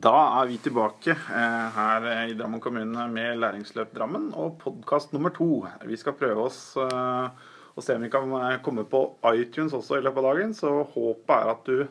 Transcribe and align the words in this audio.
Da 0.00 0.12
er 0.40 0.46
vi 0.48 0.56
tilbake 0.62 1.12
eh, 1.12 1.64
her 1.74 2.04
i 2.30 2.34
Drammen 2.38 2.60
kommune 2.62 3.02
med 3.12 3.40
Læringsløp 3.42 3.90
Drammen 3.96 4.28
og 4.38 4.54
podkast 4.62 5.10
nummer 5.12 5.32
to. 5.34 5.66
Vi 5.84 5.98
skal 6.00 6.14
prøve 6.16 6.46
oss 6.46 6.60
eh, 6.80 7.50
og 7.74 7.84
se 7.84 7.96
om 7.98 8.06
vi 8.06 8.10
kan 8.12 8.30
eh, 8.38 8.60
komme 8.64 8.86
på 8.88 9.02
iTunes 9.34 9.74
også 9.76 9.98
i 9.98 10.04
løpet 10.06 10.22
av 10.22 10.28
dagen. 10.30 10.54
Så 10.56 10.70
håpet 10.94 11.34
er 11.34 11.50
at 11.52 11.68
du 11.68 11.82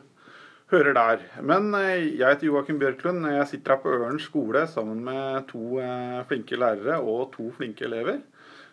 hører 0.72 0.96
der. 0.98 1.22
Men 1.44 1.68
eh, 1.78 2.08
jeg 2.16 2.24
heter 2.24 2.48
Joakim 2.48 2.80
Bjørklund. 2.80 3.28
Jeg 3.36 3.50
sitter 3.52 3.76
her 3.76 3.84
på 3.84 3.94
Øren 3.94 4.18
skole 4.24 4.64
sammen 4.72 5.04
med 5.06 5.46
to 5.52 5.78
eh, 5.84 6.24
flinke 6.32 6.58
lærere 6.58 6.98
og 6.98 7.28
to 7.36 7.52
flinke 7.60 7.86
elever. 7.86 8.18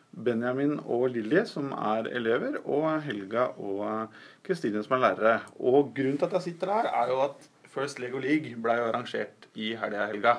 Benjamin 0.09 0.79
og 0.87 1.11
Lilje, 1.13 1.45
som 1.45 1.69
er 1.75 2.09
elever, 2.17 2.57
og 2.65 2.89
Helga 3.05 3.51
og 3.59 3.85
eh, 3.91 4.25
Kristine, 4.47 4.81
som 4.87 4.97
er 4.97 5.05
lærere. 5.09 5.37
Og 5.59 5.93
grunnen 5.93 6.17
til 6.17 6.31
at 6.31 6.39
jeg 6.39 6.49
sitter 6.49 6.77
her, 6.79 6.93
er 7.03 7.13
jo 7.13 7.23
at 7.27 7.49
First 7.73 8.01
Lego 8.01 8.21
League 8.21 8.55
ble 8.57 8.75
jo 8.79 8.89
arrangert 8.89 9.49
i 9.55 9.73
helga, 9.77 10.09
Helga. 10.09 10.35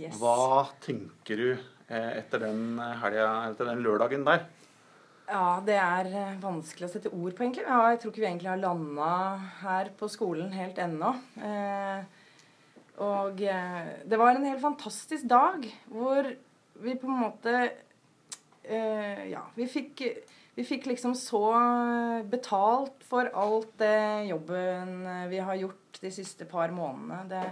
Yes. 0.00 0.16
Hva 0.18 0.64
tenker 0.82 1.38
du 1.38 1.48
eh, 1.52 2.10
etter 2.18 2.42
den, 2.46 2.80
helga, 3.02 3.28
etter 3.52 3.68
den 3.70 3.82
lørdagen 3.84 4.24
der? 4.26 4.46
Ja, 5.24 5.60
det 5.64 5.76
er 5.80 6.08
eh, 6.10 6.34
vanskelig 6.42 6.88
å 6.88 6.92
sette 6.92 7.12
ord 7.12 7.32
på, 7.32 7.44
egentlig. 7.44 7.64
Ja, 7.64 7.80
jeg 7.92 8.00
tror 8.02 8.12
ikke 8.12 8.24
vi 8.24 8.28
egentlig 8.28 8.50
har 8.50 8.60
landa 8.60 9.12
her 9.62 9.92
på 9.96 10.08
skolen 10.12 10.52
helt 10.52 10.80
ennå. 10.82 11.14
Eh, 11.40 12.24
og 13.04 13.40
eh, 13.40 13.94
det 14.04 14.20
var 14.20 14.36
en 14.36 14.48
helt 14.50 14.62
fantastisk 14.62 15.28
dag 15.30 15.64
hvor 15.88 16.28
vi 16.84 16.96
på 17.00 17.08
en 17.08 17.22
måte 17.22 17.62
eh, 18.64 19.24
Ja, 19.30 19.44
vi 19.54 19.68
fikk, 19.70 20.02
vi 20.54 20.64
fikk 20.66 20.88
liksom 20.90 21.14
så 21.18 21.44
betalt 22.30 23.04
for 23.06 23.30
alt 23.34 23.72
det 23.80 24.28
jobben 24.30 25.02
vi 25.30 25.40
har 25.42 25.60
gjort 25.60 26.00
de 26.04 26.12
siste 26.12 26.46
par 26.48 26.72
månedene. 26.74 27.24
Det, 27.30 27.42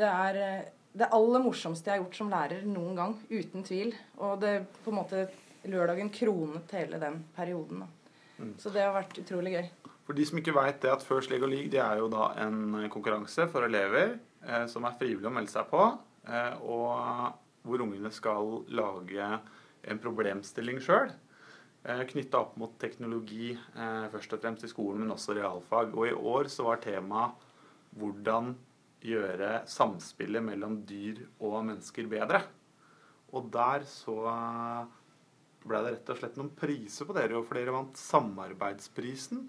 det 0.00 0.08
er 0.10 0.40
eh, 0.40 0.68
det 0.92 1.10
aller 1.14 1.42
morsomste 1.44 1.90
jeg 1.90 1.98
har 1.98 2.04
gjort 2.04 2.18
som 2.18 2.32
lærer 2.32 2.66
noen 2.66 2.96
gang. 2.98 3.14
Uten 3.30 3.66
tvil. 3.66 3.94
Og 4.18 4.40
det 4.42 4.56
på 4.84 4.90
en 4.92 4.98
måte 4.98 5.26
lørdagen 5.70 6.10
kronet 6.14 6.74
hele 6.74 6.98
den 7.02 7.20
perioden. 7.36 7.84
Da. 7.84 8.48
Så 8.58 8.72
det 8.74 8.82
har 8.82 8.96
vært 8.96 9.20
utrolig 9.20 9.54
gøy. 9.58 9.68
For 10.08 10.18
de 10.18 10.26
som 10.26 10.40
ikke 10.40 10.56
vet 10.56 10.80
det 10.82 10.90
at 10.90 11.04
First 11.06 11.30
og 11.36 11.46
League 11.46 11.70
det 11.70 11.82
er 11.84 12.00
jo 12.00 12.08
da 12.10 12.32
en 12.42 12.88
konkurranse 12.90 13.46
for 13.52 13.68
elever 13.68 14.16
eh, 14.42 14.66
som 14.70 14.88
er 14.88 14.96
frivillig 14.98 15.28
å 15.28 15.34
melde 15.34 15.52
seg 15.52 15.68
på, 15.70 15.84
eh, 16.26 16.56
og 16.64 17.36
hvor 17.62 17.84
ungene 17.84 18.10
skal 18.10 18.64
lage 18.72 19.28
en 19.88 20.00
problemstilling 20.02 20.80
sjøl. 20.84 21.12
Eh, 21.84 22.02
Knytta 22.10 22.42
opp 22.42 22.56
mot 22.60 22.74
teknologi, 22.80 23.52
eh, 23.52 24.08
først 24.12 24.34
og 24.36 24.42
fremst 24.42 24.64
i 24.64 24.72
skolen, 24.72 25.04
men 25.04 25.14
også 25.14 25.36
realfag. 25.38 25.94
Og 25.96 26.08
i 26.08 26.16
år 26.16 26.50
så 26.52 26.66
var 26.68 26.82
temaet 26.84 27.46
hvordan 27.96 28.54
gjøre 29.00 29.62
samspillet 29.70 30.44
mellom 30.44 30.82
dyr 30.86 31.22
og 31.40 31.64
mennesker 31.64 32.08
bedre. 32.10 32.42
Og 33.32 33.48
der 33.52 33.86
så 33.88 34.16
ble 35.64 35.80
det 35.84 35.94
rett 35.94 36.12
og 36.12 36.20
slett 36.20 36.38
noen 36.40 36.52
priser 36.56 37.08
på 37.08 37.16
dere, 37.16 37.40
for 37.44 37.58
dere 37.58 37.74
vant 37.74 37.96
Samarbeidsprisen, 38.00 39.46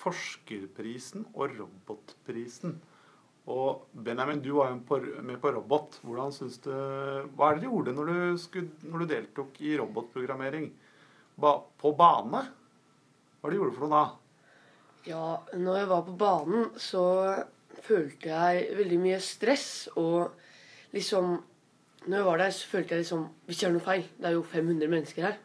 Forskerprisen 0.00 1.24
og 1.34 1.56
Robotprisen. 1.56 2.76
Og 3.46 3.86
Benjamin, 3.94 4.40
du 4.42 4.50
var 4.56 4.72
jo 4.72 4.98
med 5.22 5.38
på 5.38 5.52
robot. 5.54 6.00
Hvordan 6.02 6.32
synes 6.34 6.58
du, 6.64 6.72
Hva 7.38 7.50
er 7.50 7.58
det 7.58 7.62
du 7.62 7.68
gjorde 7.68 7.94
når 7.94 8.08
du, 8.10 8.38
skulle, 8.42 8.72
når 8.82 9.04
du 9.04 9.10
deltok 9.12 9.60
i 9.62 9.76
robotprogrammering? 9.78 10.70
Ba, 11.38 11.52
på 11.78 11.92
bane? 11.94 12.42
Hva 13.38 13.46
er 13.46 13.52
det 13.52 13.58
du 13.58 13.62
gjorde 13.62 13.76
for 13.76 13.86
noe 13.86 14.00
da? 14.00 14.06
Ja, 15.06 15.26
når 15.54 15.78
jeg 15.78 15.90
var 15.92 16.02
på 16.08 16.16
banen, 16.18 16.70
så 16.82 17.04
følte 17.86 18.32
jeg 18.32 18.78
veldig 18.80 18.98
mye 19.04 19.20
stress. 19.22 19.68
Og 19.94 20.32
liksom 20.96 21.36
Når 22.06 22.16
jeg 22.18 22.26
var 22.26 22.38
der, 22.38 22.50
så 22.54 22.68
følte 22.70 22.94
jeg 22.94 23.02
liksom 23.02 23.22
Hvis 23.46 23.60
jeg 23.60 23.66
gjør 23.66 23.72
noe 23.74 23.82
feil 23.82 24.04
Det 24.14 24.26
er 24.28 24.34
jo 24.36 24.42
500 24.46 24.90
mennesker 24.90 25.26
her. 25.26 25.38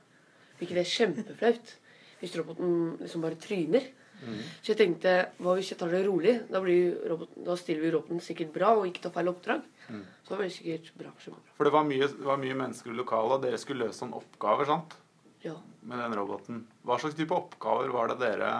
Ikke 0.61 0.77
det 0.77 0.89
kjempeflaut? 0.89 1.77
Hvis 2.21 2.35
roboten 2.37 2.97
liksom 3.01 3.21
bare 3.21 3.37
tryner. 3.41 3.87
Mm. 4.21 4.41
Så 4.61 4.73
jeg 4.73 4.79
tenkte 4.79 5.13
hva 5.41 5.55
hvis 5.57 5.71
jeg 5.73 5.79
tar 5.79 5.93
det 5.93 6.03
rolig? 6.05 6.35
Da, 6.51 6.61
blir 6.63 6.99
roboten, 7.09 7.45
da 7.47 7.55
stiller 7.59 7.85
vi 7.85 7.93
roboten 7.95 8.21
sikkert 8.23 8.53
bra 8.53 8.73
og 8.77 8.85
ikke 8.89 9.05
tar 9.07 9.15
feil 9.15 9.31
oppdrag. 9.31 9.63
Mm. 9.89 10.03
Så 10.21 10.33
det 10.33 10.39
blir 10.43 10.53
sikkert 10.55 10.91
bra. 10.99 11.13
For 11.57 11.67
det 11.67 11.73
var 11.73 11.87
mye, 11.87 12.11
var 12.27 12.39
mye 12.41 12.59
mennesker 12.61 12.93
i 12.93 12.99
lokalet, 12.99 13.39
og 13.39 13.47
dere 13.47 13.59
skulle 13.61 13.87
løse 13.87 14.05
noen 14.05 14.19
oppgaver, 14.21 14.69
sant? 14.69 14.95
Ja. 15.41 15.57
Med 15.89 15.97
den 16.03 16.15
roboten. 16.19 16.63
Hva 16.85 16.99
slags 17.01 17.17
type 17.17 17.33
oppgaver 17.33 17.89
var 17.93 18.13
det 18.13 18.19
dere, 18.21 18.53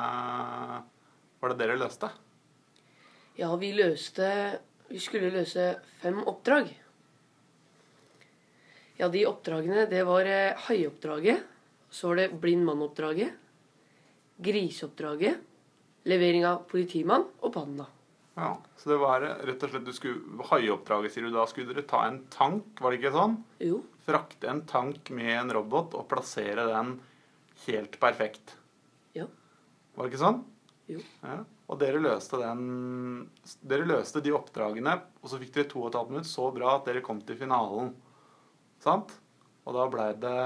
var 1.42 1.54
det 1.54 1.62
dere 1.62 1.78
løste? 1.78 2.10
ja, 3.40 3.50
vi 3.56 3.72
løste 3.74 4.60
Vi 4.92 5.00
skulle 5.00 5.30
løse 5.32 5.78
fem 6.02 6.18
oppdrag. 6.28 6.68
Ja, 9.00 9.08
de 9.08 9.22
oppdragene, 9.26 9.86
det 9.88 10.02
var 10.04 10.28
eh, 10.28 10.58
haioppdraget. 10.68 11.46
Så 11.90 12.10
var 12.10 12.20
det 12.20 12.34
blind 12.44 12.66
mann-oppdraget. 12.68 13.32
Griseoppdraget. 14.44 15.40
Levering 16.10 16.46
av 16.50 16.64
politimann 16.72 17.28
og 17.42 17.54
panda. 17.54 17.86
Ja, 18.40 18.56
Så 18.80 18.90
det 18.90 18.98
var 19.02 19.22
rett 19.22 19.64
og 19.64 19.70
slett 19.74 19.86
du 19.86 19.92
skulle, 19.94 20.46
Haioppdraget, 20.50 21.14
sier 21.14 21.28
du 21.28 21.34
da. 21.36 21.44
Skulle 21.50 21.74
dere 21.74 21.84
ta 21.88 22.06
en 22.08 22.24
tank, 22.34 22.80
var 22.82 22.94
det 22.94 23.02
ikke 23.02 23.14
sånn? 23.14 23.36
Jo. 23.62 23.82
Frakte 24.08 24.50
en 24.50 24.64
tank 24.66 25.12
med 25.14 25.34
en 25.36 25.52
robot 25.60 25.98
og 26.00 26.08
plassere 26.10 26.64
den 26.70 26.96
helt 27.68 28.00
perfekt. 28.02 28.56
Ja. 29.18 29.28
Var 29.94 30.08
det 30.08 30.14
ikke 30.14 30.24
sånn? 30.24 30.40
Jo. 30.90 31.04
Ja. 31.22 31.42
Og 31.72 31.80
dere 31.80 32.02
løste 32.04 32.40
den 32.42 32.64
Dere 33.64 33.86
løste 33.88 34.24
de 34.24 34.34
oppdragene, 34.36 34.98
og 35.22 35.30
så 35.32 35.38
fikk 35.40 35.54
dere 35.56 35.70
to 35.72 35.84
og 35.84 35.92
et 35.92 36.00
halvt 36.00 36.16
minutt 36.16 36.32
så 36.32 36.50
bra 36.56 36.74
at 36.80 36.90
dere 36.90 37.04
kom 37.06 37.22
til 37.28 37.38
finalen. 37.40 37.94
Sant? 38.82 39.14
Og 39.68 39.78
da 39.78 39.86
blei 39.92 40.10
det 40.20 40.38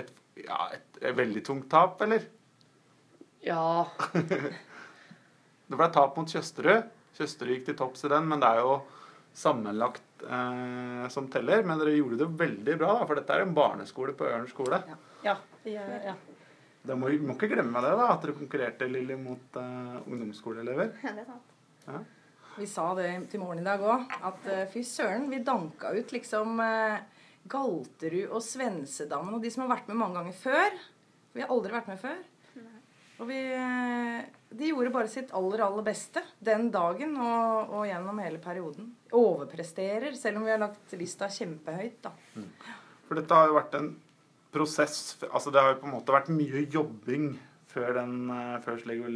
et, 0.00 0.10
ja, 0.40 0.62
et, 0.72 0.88
et 1.02 1.16
veldig 1.18 1.44
tungt 1.46 1.68
tap, 1.70 2.00
eller? 2.06 2.24
Ja. 3.44 3.84
Det 5.70 5.78
ble 5.78 5.86
tap 5.94 6.16
mot 6.18 6.30
Tjøsterud. 6.30 6.88
Tjøsterud 7.14 7.54
gikk 7.54 7.68
til 7.68 7.76
topps 7.78 8.02
i 8.06 8.10
den, 8.10 8.26
men 8.30 8.42
det 8.42 8.48
er 8.50 8.64
jo 8.64 8.80
sammenlagt 9.38 10.24
eh, 10.26 11.04
som 11.14 11.28
teller. 11.30 11.62
Men 11.66 11.78
dere 11.78 11.94
gjorde 11.94 12.18
det 12.24 12.30
veldig 12.40 12.76
bra, 12.80 12.96
da, 12.98 13.06
for 13.06 13.20
dette 13.20 13.36
er 13.36 13.44
en 13.44 13.54
barneskole 13.54 14.16
på 14.18 14.26
Ørn 14.26 14.48
skole. 14.50 14.82
Ja. 15.22 15.36
det 15.62 15.76
gjør 15.76 16.08
ja. 16.10 16.16
Da 16.80 16.96
må, 16.96 17.10
må 17.22 17.36
ikke 17.36 17.50
glemme 17.52 17.82
det, 17.84 17.92
da, 18.00 18.08
at 18.14 18.24
dere 18.24 18.38
konkurrerte 18.38 18.88
Lilly, 18.90 19.18
mot 19.20 19.60
eh, 19.60 20.00
ungdomsskoleelever. 20.06 20.96
Ja, 21.04 21.14
det 21.14 21.26
er 21.26 21.30
sant. 21.30 21.54
Ja. 21.86 22.02
Vi 22.56 22.66
sa 22.66 22.88
det 22.98 23.08
til 23.30 23.40
morgen 23.44 23.62
i 23.62 23.66
dag 23.68 23.82
òg, 23.86 24.10
at 24.26 24.48
eh, 24.50 24.66
fy 24.72 24.82
søren, 24.84 25.28
vi 25.30 25.38
danka 25.46 25.92
ut 25.94 26.10
liksom 26.16 26.58
eh, 26.64 26.98
Galterud 27.50 28.34
og 28.34 28.42
Svensedammen 28.44 29.38
og 29.38 29.44
de 29.44 29.52
som 29.54 29.64
har 29.64 29.76
vært 29.76 29.92
med 29.92 30.00
mange 30.02 30.18
ganger 30.18 30.36
før. 30.40 30.80
Vi 31.36 31.44
har 31.44 31.54
aldri 31.54 31.76
vært 31.78 31.92
med 31.92 32.02
før. 32.02 32.18
Og 33.20 33.28
vi, 33.28 33.38
eh, 33.52 34.20
de 34.56 34.70
gjorde 34.70 34.92
bare 34.94 35.10
sitt 35.12 35.32
aller, 35.36 35.60
aller 35.66 35.84
beste 35.84 36.22
den 36.40 36.70
dagen 36.72 37.12
og, 37.20 37.74
og 37.76 37.82
gjennom 37.88 38.20
hele 38.24 38.40
perioden. 38.40 38.94
Overpresterer, 39.12 40.16
selv 40.16 40.40
om 40.40 40.46
vi 40.48 40.54
har 40.54 40.62
lagt 40.62 40.94
lista 40.96 41.28
kjempehøyt, 41.28 42.00
da. 42.06 42.14
For 43.08 43.20
dette 43.20 43.36
har 43.36 43.50
jo 43.50 43.58
vært 43.58 43.76
en 43.76 43.90
prosess 44.50 45.14
Altså 45.28 45.52
det 45.54 45.60
har 45.62 45.72
jo 45.74 45.80
på 45.82 45.86
en 45.86 45.92
måte 45.94 46.14
vært 46.14 46.30
mye 46.34 46.64
jobbing 46.72 47.28
før 47.70 47.92
den 48.00 48.14
eh, 48.34 48.56
First 48.64 48.88
Lego, 48.90 49.06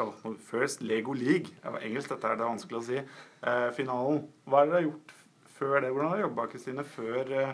oh, 0.00 0.14
First 0.40 0.80
Lego 0.80 1.12
League 1.12 1.50
det 1.58 1.72
var 1.74 1.84
Engelsk, 1.84 2.14
dette 2.14 2.30
er 2.30 2.38
det 2.40 2.46
vanskelig 2.48 2.78
å 2.78 2.86
si. 2.86 3.02
eh, 3.02 3.68
finalen. 3.76 4.22
Hva 4.48 4.62
har 4.62 4.70
dere 4.70 4.86
gjort 4.86 5.12
før 5.58 5.74
det? 5.84 5.90
Hvordan 5.92 6.08
har 6.08 6.16
dere 6.16 6.28
jobba, 6.28 6.46
Kristine, 6.54 6.84
før 6.94 7.34
eh, 7.42 7.52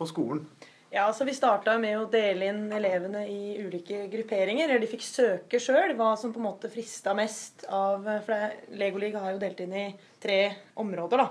på 0.00 0.08
skolen? 0.08 0.46
Ja, 0.92 1.12
så 1.12 1.24
Vi 1.24 1.34
starta 1.34 1.76
med 1.78 1.94
å 2.00 2.08
dele 2.10 2.48
inn 2.50 2.64
elevene 2.74 3.22
i 3.30 3.54
ulike 3.62 4.08
grupperinger. 4.10 4.66
eller 4.66 4.82
De 4.82 4.88
fikk 4.90 5.04
søke 5.06 5.60
sjøl 5.62 5.94
hva 5.94 6.16
som 6.18 6.32
på 6.34 6.40
en 6.42 6.48
måte 6.48 6.70
frista 6.72 7.14
mest 7.14 7.62
av 7.70 8.08
For 8.26 8.74
Legoliga 8.74 9.22
har 9.22 9.36
jo 9.36 9.38
delt 9.38 9.60
inn 9.62 9.72
i 9.72 9.86
tre 10.18 10.40
områder. 10.74 11.16
da. 11.16 11.28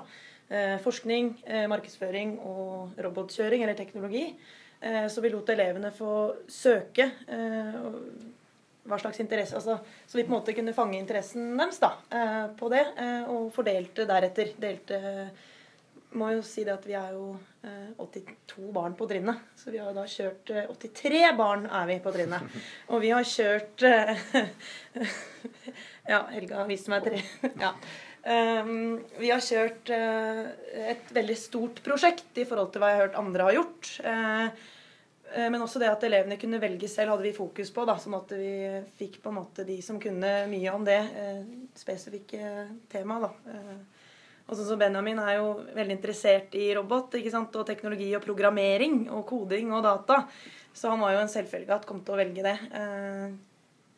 Eh, 0.50 0.78
forskning, 0.80 1.44
eh, 1.46 1.68
markedsføring 1.68 2.40
og 2.40 2.96
robotkjøring, 2.98 3.62
eller 3.64 3.76
teknologi. 3.76 4.34
Eh, 4.82 5.06
så 5.08 5.22
vi 5.22 5.30
lot 5.30 5.50
elevene 5.50 5.92
få 5.92 6.36
søke 6.48 7.12
hva 8.90 8.98
slags 8.98 9.20
interesse 9.20 9.54
altså, 9.54 9.80
Så 10.08 10.16
vi 10.16 10.24
på 10.24 10.34
en 10.34 10.40
måte 10.40 10.56
kunne 10.56 10.74
fange 10.74 10.98
interessen 10.98 11.58
deres 11.58 11.80
da, 11.80 11.92
på 12.58 12.70
det, 12.70 12.88
og 13.28 13.52
fordelte 13.54 14.08
deretter. 14.08 14.56
Delte 14.58 15.30
må 16.18 16.32
jo 16.34 16.42
si 16.46 16.64
det 16.66 16.74
at 16.74 16.86
vi 16.90 16.96
er 16.98 17.14
jo 17.14 17.36
eh, 17.62 17.92
82 18.02 18.72
barn 18.74 18.96
på 18.98 19.08
trinnet. 19.10 19.44
Så 19.60 19.74
vi 19.74 19.82
har 19.82 19.94
da 19.94 20.06
kjørt 20.10 20.50
eh, 20.54 20.70
83 20.72 21.24
barn 21.38 21.68
er 21.68 21.90
vi 21.92 22.00
på 22.02 22.14
trinnet. 22.16 22.60
Og 22.94 23.04
vi 23.04 23.14
har 23.14 23.28
kjørt 23.28 23.86
eh, 23.86 24.24
Ja, 26.10 26.24
Helga 26.34 26.66
viste 26.70 26.94
meg 26.94 27.06
tre. 27.06 27.22
ja. 27.66 27.76
Um, 28.20 28.98
vi 29.16 29.30
har 29.32 29.40
kjørt 29.42 29.90
eh, 29.96 30.42
et 30.92 31.14
veldig 31.16 31.38
stort 31.40 31.80
prosjekt 31.86 32.36
i 32.42 32.44
forhold 32.46 32.74
til 32.74 32.84
hva 32.84 32.90
jeg 32.92 32.98
har 32.98 33.06
hørt 33.06 33.20
andre 33.22 33.46
har 33.48 33.56
gjort. 33.56 33.92
Eh, 34.04 34.66
eh, 35.36 35.48
men 35.54 35.62
også 35.64 35.80
det 35.80 35.92
at 35.92 36.04
elevene 36.10 36.40
kunne 36.42 36.60
velge 36.62 36.90
selv, 36.92 37.14
hadde 37.14 37.28
vi 37.30 37.36
fokus 37.38 37.72
på. 37.76 37.86
Da, 37.88 37.96
sånn 38.02 38.18
at 38.18 38.34
vi 38.36 38.52
fikk 39.00 39.22
på 39.24 39.32
en 39.32 39.40
måte 39.40 39.68
de 39.68 39.78
som 39.86 40.02
kunne 40.02 40.34
mye 40.52 40.74
om 40.74 40.84
det 40.88 41.00
eh, 41.00 41.46
spesifikke 41.80 42.68
temaet. 42.92 43.38
Og 44.50 44.58
sånn 44.58 44.66
som 44.72 44.80
Benjamin 44.82 45.20
er 45.22 45.36
jo 45.38 45.52
veldig 45.76 45.94
interessert 45.94 46.56
i 46.58 46.72
robot 46.74 47.20
ikke 47.20 47.34
sant? 47.34 47.54
og 47.54 47.68
teknologi 47.68 48.10
og 48.18 48.24
programmering 48.26 49.04
og 49.14 49.22
koding 49.30 49.70
og 49.78 49.84
data. 49.86 50.24
Så 50.74 50.90
han 50.90 51.02
var 51.04 51.14
jo 51.14 51.22
en 51.22 51.32
selvfølge 51.32 51.76
at 51.76 51.86
kom 51.90 52.02
til 52.06 52.16
å 52.16 52.20
velge 52.20 52.46
det. 52.46 52.56
Eh, 52.80 53.30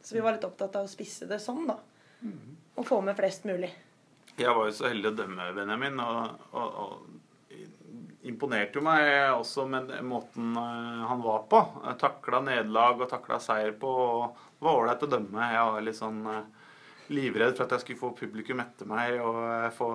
så 0.04 0.18
vi 0.18 0.24
var 0.26 0.36
litt 0.36 0.48
opptatt 0.48 0.76
av 0.76 0.88
å 0.88 0.92
spisse 0.92 1.28
det 1.30 1.40
sånn, 1.40 1.64
da. 1.70 1.78
Og 2.76 2.88
få 2.88 3.00
med 3.06 3.16
flest 3.18 3.48
mulig. 3.48 3.70
Jeg 4.38 4.54
var 4.56 4.68
jo 4.68 4.76
så 4.76 4.90
heldig 4.90 5.12
å 5.12 5.18
dømme 5.18 5.50
Benjamin, 5.56 6.00
og, 6.02 6.46
og, 6.52 6.78
og 6.84 7.22
imponerte 8.28 8.80
jo 8.80 8.86
meg 8.86 9.08
også 9.34 9.66
med 9.70 9.92
måten 10.08 10.56
eh, 10.58 11.04
han 11.10 11.24
var 11.24 11.46
på. 11.52 11.62
Takla 12.02 12.42
nederlag 12.46 13.06
og 13.06 13.12
takla 13.12 13.40
seier 13.44 13.76
på. 13.80 13.92
og 13.92 14.48
var 14.62 14.78
ålreit 14.78 15.06
å 15.06 15.10
dømme. 15.10 15.48
Jeg 15.54 15.70
var 15.74 15.86
litt 15.86 15.98
sånn 15.98 16.22
eh, 16.30 16.61
livredd 17.12 17.56
for 17.58 17.66
at 17.66 17.76
jeg 17.76 17.84
skulle 17.86 18.02
få 18.02 18.12
publikum 18.18 18.62
etter 18.64 18.88
meg 18.90 19.18
og 19.20 19.40
eh, 19.44 19.70
få 19.76 19.88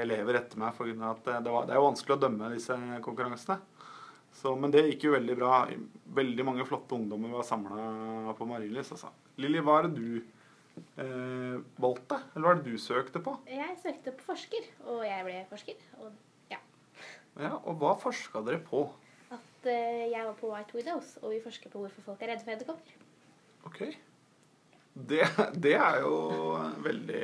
elever 0.00 0.40
etter 0.40 0.60
meg. 0.60 0.74
For 0.76 0.90
at 0.90 1.30
det, 1.30 1.52
var, 1.52 1.68
det 1.68 1.74
er 1.74 1.80
jo 1.80 1.88
vanskelig 1.88 2.16
å 2.16 2.22
dømme 2.26 2.50
disse 2.54 2.76
konkurransene. 3.04 3.58
Så, 4.40 4.52
men 4.56 4.72
det 4.72 4.84
gikk 4.86 5.08
jo 5.08 5.14
veldig 5.16 5.36
bra. 5.38 5.54
Veldig 6.16 6.46
mange 6.46 6.66
flotte 6.68 6.96
ungdommer 6.96 7.32
var 7.34 7.46
samla 7.48 8.34
på 8.38 8.46
Marienlyst. 8.48 8.94
Altså. 8.96 9.10
Lilly, 9.42 9.62
hva 9.66 9.80
er 9.80 9.88
det 9.88 9.98
du 9.98 10.20
eh, 11.02 11.56
valgte? 11.82 12.20
Eller 12.34 12.46
hva 12.46 12.54
er 12.54 12.62
det 12.62 12.72
du 12.74 12.80
søkte 12.80 13.22
på? 13.24 13.34
Jeg 13.50 13.76
søkte 13.82 14.14
på 14.16 14.28
forsker, 14.30 14.68
og 14.86 15.02
jeg 15.08 15.26
ble 15.26 15.38
forsker. 15.50 15.86
Og 16.00 16.52
ja. 16.52 16.60
Ja, 17.40 17.56
Og 17.64 17.80
hva 17.82 17.96
forska 18.00 18.44
dere 18.46 18.62
på? 18.64 18.86
At 19.34 19.68
eh, 19.70 20.06
jeg 20.12 20.24
var 20.26 20.36
på 20.38 20.52
White 20.52 20.78
Widows, 20.78 21.16
og 21.22 21.34
vi 21.34 21.42
forsker 21.42 21.72
på 21.72 21.82
hvorfor 21.82 22.12
folk 22.12 22.22
er 22.24 22.32
redde 22.32 22.46
for 22.46 22.54
edderkopper. 22.54 22.96
Ok. 23.68 23.82
Det, 25.08 25.22
det 25.64 25.74
er 25.76 26.00
jo 26.02 26.14
en 26.58 26.82
veldig 26.84 27.20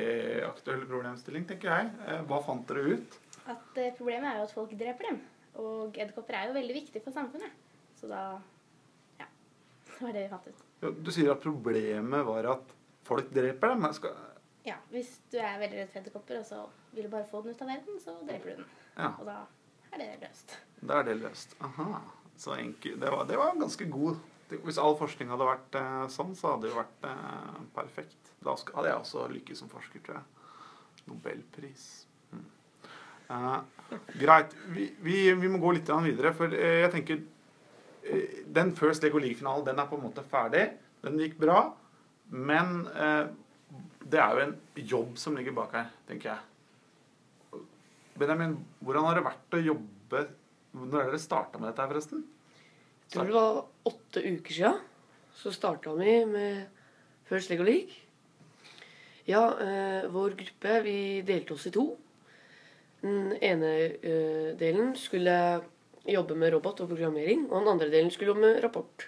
aktuell 0.47 0.85
problemstilling, 0.89 1.45
tenker 1.49 1.69
jeg. 1.73 1.89
Eh, 2.07 2.21
Hva 2.29 2.39
fant 2.45 2.67
dere 2.69 2.95
ut? 2.97 3.17
At 3.47 3.77
eh, 3.79 3.93
problemet 3.97 4.29
er 4.31 4.39
jo 4.41 4.45
at 4.47 4.53
folk 4.55 4.73
dreper 4.79 5.09
dem. 5.11 5.19
Og 5.57 5.95
edderkopper 5.97 6.37
er 6.37 6.47
jo 6.49 6.55
veldig 6.57 6.75
viktig 6.81 7.01
for 7.05 7.15
samfunnet. 7.15 7.51
Så 7.99 8.09
da 8.11 8.23
Ja. 9.19 9.25
Det 9.87 10.01
var 10.03 10.13
det 10.13 10.23
vi 10.25 10.31
fant 10.33 10.47
ut. 10.47 10.63
Ja, 10.83 10.91
Du 10.91 11.11
sier 11.11 11.31
at 11.33 11.41
problemet 11.41 12.25
var 12.27 12.45
at 12.53 12.73
folk 13.07 13.29
dreper 13.33 13.73
dem. 13.73 13.87
Skal, 13.93 14.15
Ja, 14.67 14.75
Hvis 14.91 15.19
du 15.31 15.37
er 15.39 15.57
veldig 15.61 15.77
redd 15.79 15.89
for 15.93 15.99
edderkopper, 16.01 16.39
og 16.41 16.45
så 16.45 16.63
vil 16.93 17.07
du 17.07 17.09
bare 17.13 17.25
få 17.31 17.41
den 17.45 17.55
ut 17.55 17.61
av 17.63 17.67
verden, 17.71 17.99
så 18.03 18.17
dreper 18.27 18.49
du 18.49 18.55
den. 18.61 18.65
ja, 18.97 19.11
Og 19.19 19.25
da 19.25 19.37
er 19.93 19.97
det 20.03 20.09
løst. 20.21 20.57
da 20.81 20.99
er 20.99 21.03
det 21.07 21.17
løst. 21.21 21.55
Aha. 21.61 22.01
Så 22.37 22.53
enkelt. 22.53 22.99
Det 23.01 23.09
var, 23.09 23.23
det 23.25 23.37
var 23.39 23.55
ganske 23.57 23.85
god. 23.89 24.17
Hvis 24.47 24.79
all 24.79 24.95
forskning 24.99 25.31
hadde 25.31 25.47
vært 25.47 25.75
eh, 25.75 26.03
sånn, 26.11 26.33
så 26.37 26.53
hadde 26.53 26.67
det 26.67 26.71
jo 26.71 26.79
vært 26.79 27.07
eh, 27.09 27.55
perfekt. 27.75 28.31
Da 28.43 28.53
hadde 28.55 28.91
jeg 28.91 28.99
også 29.01 29.25
lykkes 29.33 29.63
som 29.63 29.71
forsker, 29.71 30.03
tror 30.05 30.19
jeg. 30.19 30.53
Nobelpris. 31.07 31.87
Mm. 32.31 32.45
Uh, 33.27 33.97
greit. 34.19 34.53
Vi, 34.75 34.87
vi, 35.03 35.17
vi 35.35 35.51
må 35.51 35.59
gå 35.63 35.73
litt 35.75 35.91
videre, 36.03 36.33
for 36.35 36.51
jeg 36.51 36.91
tenker 36.93 37.23
Den 38.55 38.73
First 38.75 39.03
Lego 39.03 39.19
League-finalen 39.19 39.65
den 39.67 39.79
er 39.79 39.87
på 39.89 39.99
en 39.99 40.05
måte 40.05 40.23
ferdig. 40.27 40.65
Den 41.03 41.19
gikk 41.19 41.35
bra. 41.39 41.61
Men 42.31 42.85
uh, 42.91 43.27
det 44.03 44.19
er 44.23 44.35
jo 44.35 44.45
en 44.45 44.55
jobb 44.93 45.19
som 45.19 45.35
ligger 45.35 45.55
bak 45.55 45.75
her, 45.75 45.91
tenker 46.07 46.33
jeg. 46.33 47.63
Benjamin, 48.17 48.55
hvordan 48.79 49.07
har 49.07 49.19
det 49.19 49.27
vært 49.27 49.53
å 49.53 49.59
jobbe 49.61 50.23
Når 50.77 50.99
er 50.99 51.09
dere 51.11 51.19
starta 51.21 51.59
med 51.59 51.69
dette 51.69 51.83
her, 51.83 51.91
forresten? 51.91 52.23
Jeg 53.07 53.13
tror 53.13 53.29
det 53.29 53.35
var 53.37 53.59
åtte 53.87 54.19
uker 54.19 54.51
siden. 54.51 54.79
Så 55.31 55.53
starta 55.55 55.93
vi 55.95 56.25
med 56.27 56.65
First 57.29 57.47
Lego 57.49 57.63
League. 57.63 57.95
Ja, 59.23 59.45
eh, 59.63 60.09
vår 60.11 60.35
gruppe 60.35 60.81
vi 60.83 61.21
delte 61.23 61.55
oss 61.55 61.69
i 61.69 61.71
to. 61.71 61.85
Den 62.99 63.31
ene 63.39 63.71
eh, 63.95 64.51
delen 64.59 64.91
skulle 64.99 65.37
jobbe 66.03 66.35
med 66.35 66.51
robot 66.51 66.83
og 66.83 66.91
programmering, 66.91 67.47
og 67.47 67.61
den 67.61 67.71
andre 67.77 67.89
delen 67.95 68.11
skulle 68.11 68.33
jobbe 68.33 68.43
med 68.43 68.61
rapport. 68.65 69.07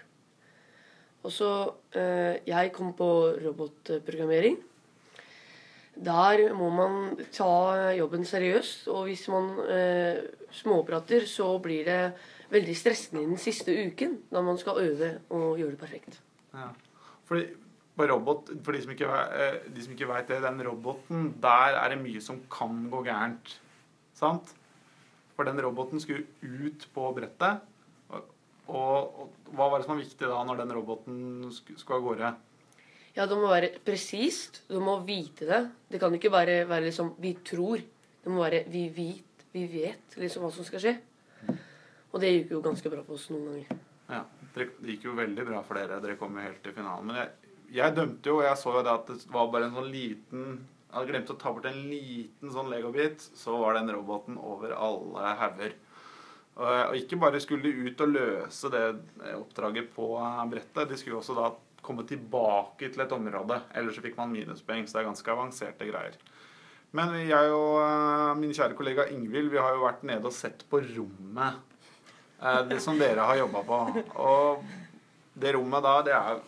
Og 1.24 1.36
så 1.36 1.52
eh, 1.92 2.40
Jeg 2.48 2.72
kom 2.72 2.96
på 2.96 3.36
robotprogrammering. 3.44 4.62
Der 6.00 6.54
må 6.56 6.70
man 6.72 7.18
ta 7.36 7.92
jobben 8.00 8.24
seriøst, 8.24 8.88
og 8.88 9.10
hvis 9.12 9.28
man 9.28 9.58
eh, 9.68 10.24
småprater, 10.56 11.28
så 11.28 11.58
blir 11.60 11.84
det 11.84 12.04
veldig 12.50 12.76
stressende 12.78 13.24
i 13.24 13.30
den 13.30 13.42
siste 13.42 13.74
uken, 13.90 14.20
da 14.32 14.42
man 14.46 14.58
skal 14.58 14.82
øve 14.82 15.10
og 15.30 15.60
gjøre 15.60 15.76
det 15.76 15.82
perfekt. 15.82 16.22
Ja. 16.54 16.70
Fordi 17.30 17.48
robot, 18.10 18.50
for 18.64 18.76
de 18.76 18.82
som 18.82 18.94
ikke, 18.94 19.10
eh, 19.10 19.60
de 19.76 19.84
som 19.84 19.94
ikke 19.94 20.08
vet 20.08 20.28
det, 20.32 20.42
den 20.44 20.62
roboten, 20.68 21.34
der 21.42 21.78
er 21.78 21.90
det 21.90 22.02
mye 22.02 22.22
som 22.22 22.40
kan 22.52 22.88
gå 22.90 23.04
gærent. 23.04 23.60
Sant? 24.16 24.54
For 25.36 25.48
den 25.48 25.62
roboten 25.64 26.00
skulle 26.00 26.26
ut 26.42 26.88
på 26.94 27.12
brettet. 27.16 27.62
Og, 28.10 28.24
og, 28.68 29.20
og 29.20 29.56
hva 29.56 29.70
var 29.70 29.80
det 29.80 29.88
som 29.88 29.96
var 29.96 30.04
viktig 30.04 30.30
da 30.32 30.44
når 30.48 30.64
den 30.64 30.74
roboten 30.76 31.18
skulle 31.54 32.00
av 32.00 32.08
gårde? 32.08 32.32
Ja, 33.16 33.26
det 33.26 33.38
må 33.38 33.50
være 33.50 33.72
presist. 33.84 34.64
Du 34.70 34.80
må 34.84 35.00
vite 35.04 35.48
det. 35.50 35.62
Det 35.92 36.00
kan 36.02 36.14
ikke 36.16 36.32
bare 36.32 36.64
være 36.70 36.88
liksom 36.88 37.16
'vi 37.20 37.38
tror'. 37.44 37.84
Det 38.24 38.32
må 38.32 38.44
være 38.44 38.64
'vi 38.68 38.90
vet', 38.96 39.46
vi 39.54 39.66
vet 39.68 40.18
liksom 40.18 40.44
hva 40.44 40.52
som 40.52 40.64
skal 40.64 40.80
skje. 40.80 40.98
Og 42.10 42.24
det 42.24 42.32
gikk 42.34 42.56
jo 42.56 42.64
ganske 42.66 42.92
bra 42.92 43.04
for 43.06 43.20
oss 43.20 43.28
noen 43.34 43.46
ganger. 43.52 43.86
Ja, 44.10 44.24
Det 44.56 44.72
gikk 44.82 45.06
jo 45.06 45.18
veldig 45.18 45.46
bra 45.46 45.62
for 45.66 45.78
dere. 45.78 46.00
Dere 46.02 46.18
kom 46.18 46.38
jo 46.38 46.46
helt 46.46 46.64
til 46.66 46.74
finalen. 46.74 47.12
Men 47.12 47.20
jeg, 47.22 47.54
jeg 47.78 47.96
dømte 47.98 48.32
jo, 48.32 48.40
og 48.40 48.48
jeg 48.48 48.62
så 48.62 48.74
jo 48.80 48.82
det 48.86 48.96
at 48.96 49.12
det 49.12 49.34
var 49.36 49.52
bare 49.54 49.70
en 49.70 49.78
sånn 49.78 49.92
liten 49.94 50.48
Jeg 50.90 50.96
hadde 50.96 51.12
glemt 51.12 51.30
å 51.30 51.38
ta 51.38 51.52
bort 51.54 51.68
en 51.70 51.84
liten 51.86 52.50
sånn 52.50 52.72
legobit, 52.72 53.22
så 53.38 53.60
var 53.62 53.78
den 53.78 53.92
roboten 53.94 54.40
over 54.42 54.74
alle 54.74 55.36
hauger. 55.38 55.76
Og, 56.58 56.96
ikke 56.98 57.20
bare 57.22 57.40
skulle 57.44 57.70
de 57.70 57.86
ut 57.92 58.02
og 58.02 58.10
løse 58.16 58.72
det 58.74 58.82
oppdraget 59.38 59.92
på 59.94 60.08
eh, 60.18 60.42
brettet, 60.50 60.90
de 60.90 60.98
skulle 60.98 61.20
også 61.22 61.38
da 61.38 61.52
komme 61.86 62.08
tilbake 62.10 62.90
til 62.90 63.06
et 63.06 63.14
område. 63.16 63.62
Ellers 63.78 64.00
så 64.00 64.04
fikk 64.04 64.18
man 64.18 64.34
minuspoeng, 64.34 64.90
så 64.90 64.98
det 64.98 65.04
er 65.04 65.12
ganske 65.12 65.36
avanserte 65.36 65.88
greier. 65.88 66.18
Men 66.98 67.14
jeg 67.22 67.54
og 67.54 67.78
eh, 67.86 68.34
min 68.42 68.58
kjære 68.58 68.76
kollega 68.80 69.06
Ingvild, 69.14 69.54
vi 69.54 69.62
har 69.62 69.78
jo 69.78 69.86
vært 69.86 70.02
nede 70.10 70.26
og 70.26 70.34
sett 70.36 70.66
på 70.74 70.82
rommet 70.90 71.62
det 72.70 72.80
som 72.84 73.00
dere 73.00 73.26
har 73.28 73.36
jobba 73.42 73.64
på. 73.68 73.80
Og 74.16 74.64
det 75.40 75.54
rommet 75.56 75.84
da, 75.84 75.96
det 76.08 76.14
er 76.16 76.40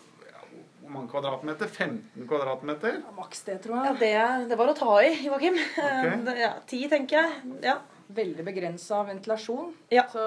hvor 0.81 0.93
mange 0.95 1.11
kvadratmeter? 1.11 1.67
15 1.71 2.25
kvadratmeter? 2.27 2.97
Ja, 3.05 3.11
Maks 3.15 3.43
det, 3.47 3.59
tror 3.63 3.77
jeg. 3.77 3.85
Ja, 3.85 3.93
det, 4.41 4.49
det 4.51 4.57
var 4.59 4.71
å 4.71 4.75
ta 4.75 4.95
i, 5.05 5.11
Joakim. 5.27 5.55
Okay. 5.55 6.39
Ja, 6.41 6.49
Ti, 6.67 6.81
tenker 6.91 7.21
jeg. 7.21 7.53
Ja. 7.63 7.77
Veldig 8.11 8.43
begrensa 8.43 9.03
ventilasjon. 9.07 9.69
Ja. 9.93 10.03
Så 10.11 10.25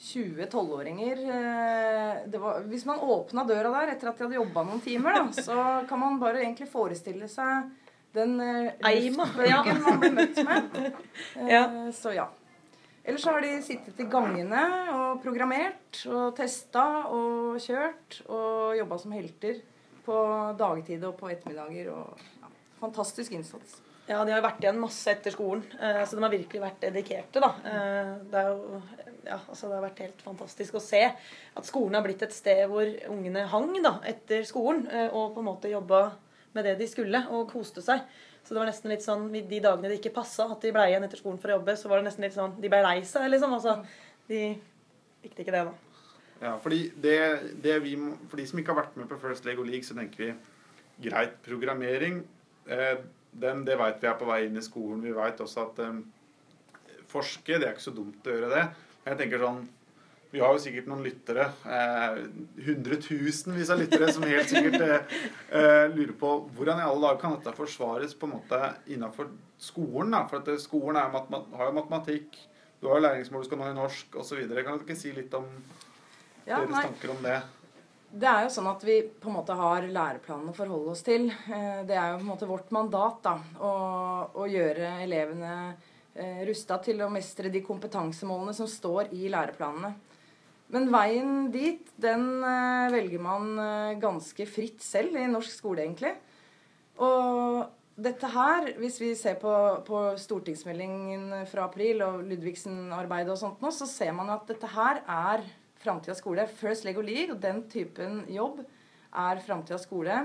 20 0.00 0.46
tolvåringer 0.48 1.18
eh, 1.28 2.20
det 2.32 2.38
var- 2.40 2.62
Hvis 2.70 2.86
man 2.88 3.02
åpna 3.04 3.44
døra 3.44 3.68
der 3.74 3.92
etter 3.92 4.08
at 4.08 4.16
de 4.16 4.24
hadde 4.24 4.38
jobba 4.38 4.62
noen 4.64 4.80
timer, 4.80 5.18
da, 5.18 5.42
så 5.42 5.58
kan 5.90 6.00
man 6.00 6.16
bare 6.22 6.40
egentlig 6.40 6.70
forestille 6.72 7.28
seg 7.28 7.68
den 8.16 8.38
eh, 8.40 8.70
Eima, 8.88 9.26
luftbølgen 9.28 9.82
man 9.84 10.00
blir 10.00 10.16
møtt 10.16 10.40
med. 10.48 10.88
Eh, 11.36 11.50
Ja. 11.52 11.66
Så 11.92 12.14
ja. 12.16 12.24
Ellers 13.04 13.22
så 13.24 13.32
har 13.32 13.40
de 13.44 13.52
sittet 13.64 14.00
i 14.02 14.06
gangene 14.12 14.62
og 14.92 15.20
programmert 15.24 16.02
og 16.10 16.34
testa 16.36 16.84
og 17.08 17.56
kjørt 17.64 18.20
og 18.28 18.76
jobba 18.76 18.98
som 19.00 19.14
helter 19.16 19.62
på 20.04 20.16
dagtid 20.60 21.06
og 21.08 21.16
på 21.20 21.30
ettermiddager. 21.32 21.88
Og, 21.94 22.26
ja, 22.42 22.50
fantastisk 22.82 23.32
innsats. 23.36 23.78
Ja, 24.10 24.24
de 24.26 24.34
har 24.34 24.42
vært 24.42 24.64
igjen 24.64 24.80
masse 24.82 25.12
etter 25.12 25.30
skolen, 25.30 25.62
eh, 25.78 26.00
så 26.02 26.16
de 26.18 26.24
har 26.24 26.32
virkelig 26.32 26.60
vært 26.64 26.80
dedikerte. 26.82 27.40
da. 27.40 27.50
Eh, 27.64 28.14
Det, 28.32 28.42
jo, 28.48 28.80
ja, 29.24 29.38
altså 29.48 29.68
det 29.68 29.76
har 29.76 29.84
vært 29.84 30.02
helt 30.04 30.22
fantastisk 30.24 30.74
å 30.74 30.82
se 30.82 31.02
at 31.06 31.68
skolen 31.68 31.94
har 31.94 32.02
blitt 32.02 32.22
et 32.26 32.34
sted 32.34 32.66
hvor 32.68 32.88
ungene 33.08 33.46
hang 33.46 33.70
da, 33.82 34.00
etter 34.04 34.42
skolen 34.48 34.88
eh, 34.90 35.08
og 35.08 35.34
på 35.34 35.40
en 35.40 35.48
måte 35.50 35.70
jobba 35.70 36.10
med 36.56 36.66
det 36.66 36.76
de 36.80 36.88
skulle, 36.90 37.20
og 37.30 37.50
koste 37.52 37.82
seg. 37.84 38.02
Så 38.42 38.54
det 38.54 38.60
var 38.62 38.70
nesten 38.70 38.90
litt 38.92 39.04
sånn, 39.04 39.28
De 39.32 39.60
dagene 39.60 39.90
det 39.90 40.00
ikke 40.00 40.14
passa 40.16 40.46
at 40.50 40.62
de 40.64 40.72
ble 40.72 40.86
igjen 40.88 41.04
etter 41.04 41.20
skolen 41.20 41.38
for 41.38 41.52
å 41.52 41.58
jobbe, 41.58 41.76
så 41.76 41.90
var 41.90 42.00
det 42.00 42.08
nesten 42.08 42.24
litt 42.24 42.36
sånn, 42.36 42.56
de 42.60 42.72
ble 42.72 42.80
lei 42.86 42.98
seg. 43.04 43.28
liksom. 43.30 43.54
Altså, 43.54 43.76
De 44.30 44.42
likte 45.22 45.44
ikke 45.44 45.54
det, 45.54 45.64
da. 45.68 45.74
Ja, 46.40 46.54
fordi 46.62 46.86
det, 46.96 47.16
det 47.60 47.76
vi, 47.84 47.96
For 48.30 48.40
de 48.40 48.46
som 48.48 48.60
ikke 48.60 48.72
har 48.72 48.82
vært 48.84 48.96
med 48.96 49.10
på 49.10 49.18
First 49.20 49.44
Lego 49.44 49.62
League, 49.66 49.84
så 49.84 49.96
tenker 49.98 50.24
vi 50.24 51.08
greit 51.10 51.36
programmering. 51.44 52.22
Eh, 52.66 53.02
den, 53.30 53.64
det 53.66 53.76
vet 53.78 54.00
vi 54.02 54.08
er 54.08 54.16
på 54.18 54.28
vei 54.28 54.46
inn 54.46 54.56
i 54.56 54.64
skolen. 54.64 55.02
Vi 55.04 55.12
vet 55.16 55.42
også 55.44 55.66
at 55.68 55.82
eh, 55.84 56.00
forske, 57.10 57.58
det 57.58 57.68
er 57.68 57.74
ikke 57.74 57.88
så 57.90 57.94
dumt 57.94 58.26
å 58.26 58.34
gjøre 58.36 58.50
det. 58.54 58.64
Jeg 59.04 59.20
tenker 59.20 59.44
sånn 59.44 59.60
Vi 60.30 60.38
har 60.38 60.54
jo 60.54 60.60
sikkert 60.62 60.86
noen 60.86 61.02
lyttere, 61.02 61.48
eh, 61.66 62.18
hundretusenvis 62.66 63.70
av 63.74 63.80
lyttere, 63.80 64.12
som 64.14 64.22
helt 64.22 64.50
sikkert 64.52 64.84
eh, 64.84 65.14
eh, 65.58 65.86
lurer 65.90 66.12
på 66.20 66.34
hvordan 66.54 66.78
i 66.78 66.84
alle 66.86 67.02
dager 67.02 67.18
kan 67.24 67.34
dette 67.34 67.54
forsvares 67.56 68.14
på 68.14 68.28
en 68.28 68.36
måte 68.36 68.60
innenfor 68.86 69.32
skolen. 69.58 70.14
da, 70.14 70.22
For 70.30 70.38
at 70.38 70.62
skolen 70.62 71.00
er 71.00 71.10
har 71.10 71.70
jo 71.72 71.78
matematikk, 71.80 72.38
du 72.80 72.86
har 72.88 73.00
jo 73.00 73.06
læringsmål 73.08 73.42
du 73.42 73.48
skal 73.48 73.58
nå 73.60 73.70
i 73.72 73.78
norsk 73.80 74.20
osv. 74.22 74.44
Kan 74.54 74.78
du 74.78 74.84
ikke 74.86 74.96
si 74.98 75.10
litt 75.16 75.34
om 75.34 75.48
Ja, 76.46 76.60
deres 76.60 76.70
nei, 76.76 76.84
tanker 76.86 77.10
om 77.12 77.24
det? 77.26 77.40
Det 78.10 78.26
er 78.26 78.46
jo 78.46 78.52
sånn 78.54 78.70
at 78.70 78.82
vi 78.86 78.96
på 79.22 79.30
en 79.30 79.36
måte 79.36 79.54
har 79.58 79.84
læreplanene 79.86 80.50
å 80.50 80.56
forholde 80.56 80.94
oss 80.94 81.02
til. 81.06 81.26
Eh, 81.30 81.82
Det 81.86 81.98
er 81.98 82.12
jo 82.12 82.20
på 82.20 82.24
en 82.24 82.30
måte 82.30 82.48
vårt 82.48 82.70
mandat 82.74 83.18
da, 83.26 83.34
å, 83.58 83.72
å 84.34 84.46
gjøre 84.50 84.94
elevene 85.04 85.74
eh, 86.14 86.40
rusta 86.46 86.78
til 86.82 87.02
å 87.02 87.10
mestre 87.10 87.50
de 87.50 87.62
kompetansemålene 87.66 88.54
som 88.54 88.70
står 88.70 89.10
i 89.10 89.26
læreplanene. 89.26 89.92
Men 90.70 90.86
veien 90.92 91.50
dit, 91.50 91.86
den 92.00 92.26
eh, 92.46 92.92
velger 92.94 93.22
man 93.22 93.52
eh, 93.58 93.98
ganske 94.02 94.46
fritt 94.46 94.82
selv 94.84 95.18
i 95.18 95.26
norsk 95.30 95.50
skole, 95.50 95.82
egentlig. 95.82 96.14
Og 97.02 97.64
dette 98.00 98.28
her, 98.32 98.70
hvis 98.80 98.98
vi 99.02 99.10
ser 99.18 99.36
på, 99.40 99.52
på 99.86 100.02
stortingsmeldingen 100.20 101.46
fra 101.50 101.66
april 101.66 102.04
og 102.06 102.22
Ludvigsen-arbeidet 102.28 103.34
og 103.34 103.40
sånt 103.40 103.64
nå, 103.64 103.72
så 103.74 103.88
ser 103.90 104.14
man 104.16 104.30
at 104.32 104.46
dette 104.48 104.70
her 104.72 105.02
er 105.04 105.44
framtidas 105.80 106.20
skole. 106.22 106.46
First 106.60 106.86
Lego 106.86 107.02
League 107.04 107.34
og 107.34 107.42
den 107.42 107.64
typen 107.72 108.22
jobb 108.30 108.62
er 109.10 109.42
framtidas 109.44 109.88
skole. 109.88 110.22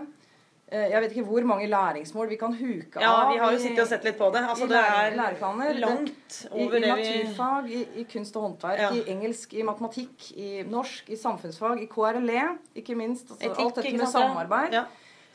Eh, 0.72 0.88
Jeg 0.90 1.02
vet 1.04 1.12
ikke 1.14 1.26
hvor 1.28 1.46
mange 1.46 1.68
læringsmål 1.70 2.30
vi 2.32 2.38
kan 2.42 2.54
huke 2.58 2.98
av. 2.98 3.04
Ja, 3.04 3.14
vi 3.30 3.38
har 3.38 3.52
jo 3.54 3.60
sittet 3.62 3.84
og 3.84 3.90
sett 3.92 4.04
litt 4.08 4.18
på 4.18 4.32
det. 4.34 4.42
Altså, 4.50 4.66
i 4.66 4.72
det 4.72 4.80
er 4.82 5.16
langt 5.20 6.38
I, 6.50 6.64
over 6.66 6.80
det 6.80 6.82
vi 6.82 6.90
naturfag, 6.90 7.70
i, 7.70 7.82
i 8.02 8.06
kunst 8.10 8.36
og 8.40 8.48
håndverk, 8.48 8.82
Ja. 8.82 8.90
i 8.98 9.04
engelsk, 9.14 9.54
i 9.54 9.62
matematikk, 9.68 10.32
i 10.36 10.64
norsk, 10.66 11.10
i 11.14 11.20
samfunnsfag, 11.22 11.84
i 11.84 11.88
KRLE, 11.92 12.48
ikke 12.82 12.98
minst. 12.98 13.30
Altså, 13.30 13.46
Etikk, 13.52 13.62
alt 13.66 13.76
dette 13.76 13.94
med 14.02 14.10
samarbeid. 14.16 14.74
Ja. 14.74 14.86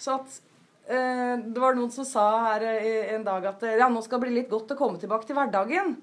Så 0.01 0.17
at 0.19 0.41
eh, 0.91 1.37
Det 1.47 1.63
var 1.63 1.79
noen 1.79 1.95
som 1.95 2.05
sa 2.05 2.27
her 2.51 2.67
eh, 2.75 3.15
en 3.15 3.23
dag 3.25 3.47
at 3.55 3.63
eh, 3.63 3.79
ja, 3.79 3.89
nå 3.89 4.03
skal 4.03 4.19
det 4.19 4.27
bli 4.27 4.37
litt 4.41 4.51
godt 4.51 4.75
å 4.75 4.79
komme 4.83 4.99
tilbake 4.99 5.31
til 5.31 5.39
hverdagen. 5.39 5.95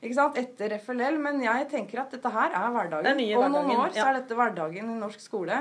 Ikke 0.00 0.14
sant? 0.14 0.38
Etter 0.38 0.78
FLL. 0.78 1.18
Men 1.18 1.42
jeg 1.42 1.66
tenker 1.74 2.04
at 2.06 2.14
dette 2.14 2.30
her 2.30 2.54
er 2.54 2.70
hverdagen. 2.70 3.18
Er 3.18 3.36
Om 3.36 3.50
noen 3.50 3.66
hverdagen, 3.66 3.96
ja. 3.98 4.04
så 4.04 4.08
er 4.12 4.20
dette 4.22 4.38
hverdagen 4.38 4.94
i 4.94 5.00
norsk 5.02 5.20
skole. 5.20 5.58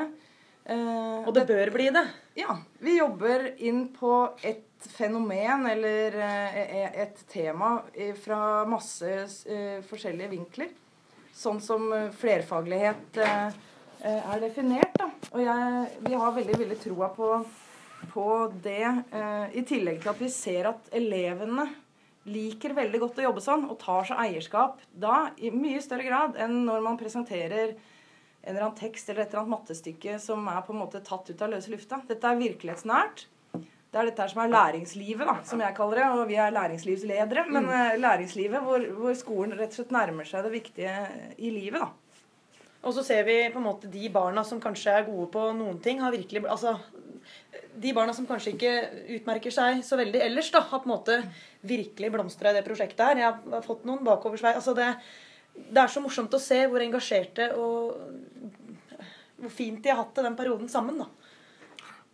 Eh, 0.69 1.27
Og 1.27 1.33
det 1.33 1.45
bør 1.49 1.71
bli 1.73 1.87
det. 1.93 2.05
ja, 2.37 2.57
vi 2.79 2.97
jobber 2.99 3.47
inn 3.57 3.87
på 3.93 4.35
et 4.45 4.65
fenomen 4.93 5.65
eller 5.67 6.15
eh, 6.15 7.01
et 7.03 7.23
tema 7.27 7.79
fra 8.21 8.65
masse 8.69 9.09
eh, 9.49 9.79
forskjellige 9.89 10.29
vinkler. 10.35 10.69
Sånn 11.33 11.61
som 11.63 11.87
flerfaglighet 12.19 13.17
er 13.23 14.41
definert. 14.41 14.91
Da. 14.99 15.07
Og 15.31 15.39
jeg, 15.39 15.83
vi 16.03 16.17
har 16.19 16.33
veldig, 16.35 16.57
veldig 16.59 16.77
troa 16.83 17.07
på, 17.15 17.29
på 18.11 18.25
det. 18.63 18.89
I 19.55 19.63
tillegg 19.63 20.01
til 20.03 20.11
at 20.11 20.19
vi 20.19 20.27
ser 20.33 20.67
at 20.73 20.89
elevene 20.99 21.69
liker 22.27 22.75
veldig 22.75 22.99
godt 23.05 23.21
å 23.21 23.27
jobbe 23.29 23.45
sånn 23.45 23.63
og 23.71 23.79
tar 23.79 24.09
seg 24.09 24.19
eierskap 24.25 24.83
da 24.91 25.29
i 25.39 25.53
mye 25.55 25.79
større 25.85 26.03
grad 26.09 26.35
enn 26.43 26.65
når 26.67 26.83
man 26.89 26.99
presenterer 26.99 27.77
en 28.41 28.53
eller 28.53 28.67
annen 28.67 28.79
tekst 28.79 29.09
eller 29.09 29.25
et 29.25 29.33
eller 29.33 29.43
annet 29.43 29.55
mattestykke 29.57 30.15
som 30.23 30.47
er 30.47 30.61
på 30.65 30.73
en 30.73 30.81
måte 30.81 31.01
tatt 31.05 31.29
ut 31.29 31.43
av 31.43 31.51
løse 31.51 31.71
lufta. 31.73 32.01
Dette 32.07 32.29
er 32.29 32.39
virkelighetsnært. 32.39 33.25
Det 33.89 33.97
er 33.97 34.05
dette 34.05 34.21
her 34.21 34.29
som 34.31 34.43
er 34.43 34.51
læringslivet, 34.53 35.25
da, 35.25 35.39
som 35.49 35.61
jeg 35.63 35.75
kaller 35.77 35.99
det. 35.99 36.09
Og 36.13 36.27
vi 36.29 36.37
er 36.37 36.53
læringslivsledere. 36.53 37.47
Men 37.49 37.65
mm. 37.65 37.97
læringslivet 38.03 38.63
hvor, 38.65 38.85
hvor 38.99 39.17
skolen 39.17 39.57
rett 39.57 39.73
og 39.73 39.81
slett 39.81 39.95
nærmer 39.95 40.29
seg 40.29 40.45
det 40.45 40.53
viktige 40.53 40.93
i 41.37 41.51
livet, 41.55 41.81
da. 41.81 41.89
Og 42.79 42.95
så 42.95 43.03
ser 43.03 43.25
vi 43.27 43.41
på 43.51 43.59
en 43.59 43.65
måte 43.65 43.89
de 43.91 44.07
barna 44.13 44.45
som 44.47 44.61
kanskje 44.63 44.93
er 44.95 45.07
gode 45.09 45.27
på 45.33 45.49
noen 45.57 45.81
ting, 45.83 45.99
har 45.99 46.13
virkelig 46.15 46.45
Altså 46.47 46.77
de 47.79 47.91
barna 47.95 48.13
som 48.15 48.27
kanskje 48.27 48.53
ikke 48.55 48.73
utmerker 49.17 49.53
seg 49.53 49.81
så 49.85 49.97
veldig 49.99 50.21
ellers, 50.23 50.51
da, 50.53 50.61
har 50.67 50.81
på 50.83 50.87
en 50.87 50.93
måte 50.93 51.17
virkelig 51.67 52.11
blomstra 52.13 52.51
i 52.51 52.57
det 52.57 52.63
prosjektet 52.67 53.03
her. 53.05 53.21
Jeg 53.23 53.55
har 53.55 53.65
fått 53.65 53.85
noen 53.87 54.03
bakoversvei. 54.07 54.53
Altså 54.55 54.75
det, 54.77 54.87
det 55.69 55.81
er 55.83 55.91
så 55.91 56.01
morsomt 56.03 56.33
å 56.33 56.39
se 56.41 56.61
hvor 56.71 56.81
engasjerte 56.83 57.49
og 57.59 57.97
hvor 59.39 59.51
fint 59.55 59.81
de 59.83 59.91
har 59.91 60.01
hatt 60.01 60.15
det 60.17 60.25
den 60.27 60.35
perioden 60.39 60.69
sammen, 60.71 60.97
da. 60.99 61.07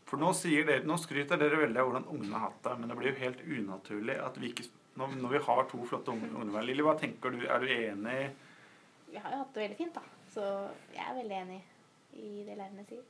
For 0.05 0.21
nå, 0.21 0.29
sier 0.37 0.65
dere, 0.67 0.85
nå 0.85 0.97
skryter 1.01 1.39
dere 1.41 1.57
veldig 1.63 1.81
av 1.81 1.87
hvordan 1.89 2.09
ungene 2.13 2.37
har 2.37 2.51
hatt 2.51 2.59
det, 2.67 2.75
men 2.79 2.91
det 2.91 2.97
blir 2.99 3.09
jo 3.11 3.21
helt 3.23 3.39
unaturlig 3.45 4.17
at 4.21 4.35
vi 4.37 4.51
ikke 4.51 4.67
når, 4.95 5.15
når 5.19 5.31
vi 5.33 5.39
har 5.47 5.63
to 5.71 5.79
flotte 5.89 6.13
unge- 6.13 6.29
ungdommer. 6.29 6.63
Lilly, 6.63 6.83
hva 6.85 6.93
tenker 6.99 7.33
du? 7.33 7.41
Er 7.51 7.59
du 7.59 7.71
enig? 7.73 8.19
Vi 9.09 9.17
har 9.19 9.33
jo 9.33 9.39
hatt 9.41 9.57
det 9.57 9.63
veldig 9.65 9.79
fint, 9.79 9.97
da. 9.97 10.03
Så 10.31 10.45
jeg 10.93 11.01
er 11.03 11.17
veldig 11.17 11.35
enig 11.41 11.57
i 12.15 12.29
det 12.47 12.55
lærerne 12.55 12.85
sier. 12.87 13.01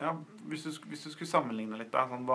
Ja, 0.00 0.10
hvis, 0.50 0.64
du, 0.66 0.88
hvis 0.90 1.04
du 1.06 1.12
skulle 1.12 1.30
sammenligne 1.30 1.78
litt, 1.78 1.92
da, 1.92 2.02
sånn, 2.10 2.26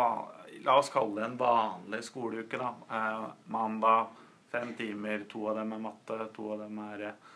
la 0.64 0.78
oss 0.80 0.94
kalle 0.94 1.18
det 1.18 1.26
en 1.28 1.36
vanlig 1.42 2.00
skoleuke. 2.08 2.62
da. 2.62 2.72
Eh, 2.88 3.26
mandag 3.52 4.14
fem 4.52 4.74
timer, 4.78 5.26
to 5.32 5.46
av 5.52 5.60
dem 5.60 5.74
er 5.76 5.84
matte, 5.84 6.20
to 6.36 6.52
av 6.54 6.64
dem 6.66 6.80
er 6.90 7.06
eh, 7.12 7.28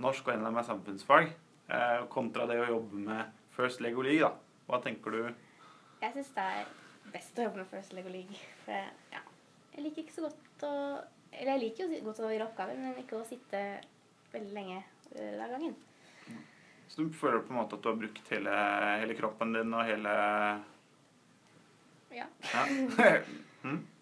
norsk, 0.00 0.26
og 0.26 0.34
en 0.34 0.44
av 0.44 0.50
dem 0.50 0.60
er 0.62 0.68
samfunnsfag. 0.68 1.32
Eh, 1.70 2.04
kontra 2.12 2.46
det 2.50 2.58
å 2.62 2.68
jobbe 2.70 3.04
med 3.06 3.38
First 3.56 3.82
Lego 3.84 4.02
League. 4.06 4.22
da. 4.22 4.32
Hva 4.70 4.80
tenker 4.84 5.14
du? 5.14 5.22
Jeg 6.00 6.14
syns 6.14 6.32
det 6.36 6.46
er 6.54 6.70
best 7.12 7.38
å 7.38 7.46
jobbe 7.48 7.62
med 7.62 7.70
First 7.70 7.94
Lego 7.96 8.12
League. 8.12 8.40
For 8.64 8.74
jeg, 8.74 8.96
ja, 9.12 9.22
jeg 9.74 9.86
liker 9.86 10.04
ikke 10.04 10.18
så 10.18 10.28
godt 10.28 10.66
å 10.68 10.74
Eller 11.30 11.52
jeg 11.54 11.62
liker 11.62 11.84
jo 11.86 12.00
godt 12.08 12.20
å 12.26 12.30
gjøre 12.32 12.46
oppgaver, 12.48 12.78
men 12.80 12.96
ikke 12.98 13.20
å 13.20 13.26
sitte 13.26 13.58
veldig 14.32 14.50
lenge 14.50 14.80
av 14.80 15.20
hver 15.38 15.52
gangen. 15.52 15.76
Så 16.90 17.04
du 17.06 17.14
føler 17.14 17.44
på 17.46 17.52
en 17.54 17.60
måte 17.60 17.76
at 17.78 17.84
du 17.84 17.86
har 17.86 18.00
brukt 18.00 18.32
hele, 18.34 18.54
hele 18.98 19.14
kroppen 19.14 19.54
din 19.54 19.74
og 19.78 19.86
hele 19.86 20.14
Ja. 22.10 22.26
Ja. 22.50 22.64
mm. 23.62 23.78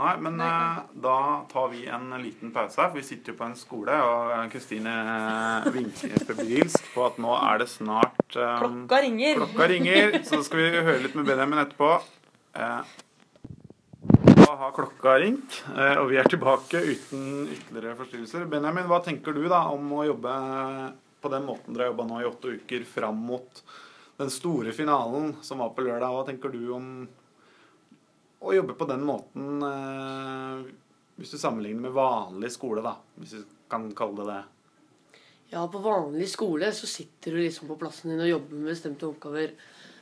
Nei, 0.00 0.14
men 0.24 0.40
eh, 0.40 0.76
da 1.02 1.16
tar 1.50 1.68
vi 1.68 1.82
en 1.92 2.08
liten 2.22 2.54
pause 2.54 2.80
her, 2.80 2.88
for 2.88 3.00
vi 3.02 3.04
sitter 3.04 3.34
jo 3.34 3.40
på 3.40 3.44
en 3.50 3.58
skole, 3.58 3.96
og 4.00 4.30
eh, 4.32 4.46
Kristine 4.52 4.94
vinker 5.74 6.24
febrilsk 6.24 6.88
på 6.94 7.04
at 7.04 7.20
nå 7.20 7.34
er 7.36 7.60
det 7.60 7.68
snart 7.68 8.38
um, 8.38 8.62
Klokka 8.62 9.02
ringer. 9.04 9.42
Klokka 9.42 9.68
ringer, 9.74 10.16
så 10.24 10.40
skal 10.46 10.62
vi 10.62 10.70
høre 10.88 11.02
litt 11.04 11.18
med 11.18 11.28
Benjamin 11.28 11.60
etterpå. 11.66 11.90
Eh, 12.56 12.96
da 14.40 14.56
har 14.62 14.72
klokka 14.78 15.18
ringt, 15.20 15.60
eh, 15.76 16.00
og 16.00 16.08
vi 16.14 16.22
er 16.22 16.32
tilbake 16.32 16.80
uten 16.80 17.28
ytterligere 17.52 17.98
forstyrrelser. 18.00 18.48
Benjamin, 18.56 18.88
hva 18.88 19.02
tenker 19.04 19.36
du 19.36 19.44
da 19.52 19.66
om 19.74 19.84
å 19.98 20.08
jobbe 20.08 20.32
på 21.20 21.36
den 21.36 21.44
måten 21.44 21.76
dere 21.76 21.90
har 21.90 21.92
jobba 21.92 22.08
nå 22.08 22.22
i 22.22 22.30
åtte 22.30 22.56
uker 22.56 22.88
fram 22.88 23.20
mot 23.28 23.64
den 24.20 24.32
store 24.32 24.72
finalen 24.72 25.34
som 25.44 25.60
var 25.60 25.74
på 25.76 25.84
lørdag? 25.84 26.08
Hva 26.08 26.24
tenker 26.32 26.56
du 26.56 26.62
om 26.72 26.92
å 28.40 28.54
jobbe 28.56 28.76
på 28.78 28.88
den 28.88 29.02
måten 29.04 29.64
eh, 29.66 30.70
hvis 31.20 31.34
du 31.34 31.38
sammenligner 31.40 31.88
med 31.88 31.96
vanlig 31.96 32.48
skole, 32.54 32.80
da? 32.84 32.94
Hvis 33.20 33.36
du 33.36 33.56
kan 33.70 33.90
kalle 33.96 34.24
det 34.24 34.32
det. 34.32 35.20
Ja, 35.50 35.66
på 35.68 35.82
vanlig 35.82 36.28
skole 36.30 36.70
så 36.72 36.86
sitter 36.88 37.34
du 37.34 37.42
liksom 37.42 37.68
på 37.68 37.76
plassen 37.80 38.12
din 38.12 38.22
og 38.22 38.30
jobber 38.30 38.56
med 38.56 38.70
bestemte 38.70 39.08
oppgaver. 39.08 39.52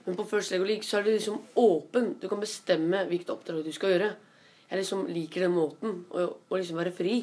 Men 0.04 0.16
på 0.16 0.26
First 0.28 0.52
Lego 0.52 0.68
League 0.68 0.86
så 0.86 0.98
er 0.98 1.06
du 1.06 1.10
liksom 1.10 1.40
åpen. 1.58 2.14
Du 2.20 2.28
kan 2.28 2.40
bestemme 2.40 3.02
hvilket 3.08 3.32
oppdrag 3.34 3.64
du 3.66 3.72
skal 3.74 3.94
gjøre. 3.94 4.12
Jeg 4.68 4.82
liksom 4.82 5.06
liker 5.08 5.46
den 5.46 5.56
måten. 5.56 6.02
Å 6.12 6.28
å 6.28 6.60
liksom 6.60 6.78
være 6.78 6.92
fri. 6.94 7.16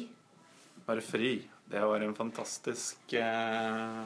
Være 0.86 1.02
fri. 1.06 1.32
Det 1.66 1.82
var 1.82 2.02
en 2.02 2.14
fantastisk 2.14 3.16
eh, 3.18 4.02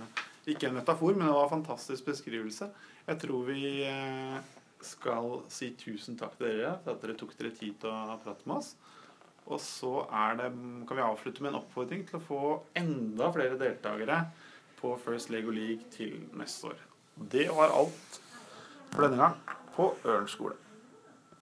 Ikke 0.49 0.71
en 0.71 0.79
metafor, 0.79 1.12
men 1.17 1.26
det 1.26 1.35
var 1.35 1.49
en 1.49 1.57
fantastisk 1.59 2.07
beskrivelse. 2.09 2.71
Jeg 3.09 3.21
tror 3.21 3.49
vi 3.50 3.64
eh, 3.88 4.38
skal 4.87 5.43
si 5.53 5.73
tusen 5.79 6.19
takk 6.21 6.37
til 6.39 6.49
dere 6.49 6.77
for 6.85 6.95
at 6.95 7.05
dere 7.05 7.17
tok 7.19 7.35
dere 7.39 7.53
tid 7.57 7.77
til 7.83 7.93
å 7.93 8.19
prate 8.23 8.49
med 8.49 8.61
oss. 8.61 8.75
Og 9.51 9.59
så 9.63 9.93
det, 10.39 10.49
kan 10.87 10.99
vi 10.99 11.05
avslutte 11.05 11.43
med 11.43 11.53
en 11.53 11.61
oppfordring 11.61 12.05
til 12.09 12.21
å 12.21 12.25
få 12.25 12.41
enda 12.79 13.31
flere 13.35 13.59
deltakere 13.61 14.23
på 14.81 14.95
First 15.05 15.33
Lego 15.33 15.53
League 15.53 15.91
til 15.93 16.23
neste 16.39 16.71
år. 16.73 16.83
Det 17.33 17.49
var 17.53 17.75
alt 17.77 18.21
for 18.93 19.05
denne 19.05 19.21
gang 19.21 19.57
på 19.75 19.91
Ørn 20.09 20.29
skole. 20.31 20.57